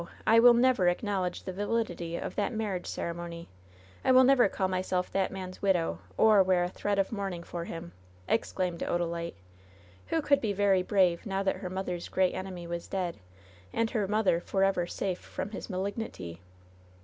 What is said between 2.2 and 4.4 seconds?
that marriage ceremony! I will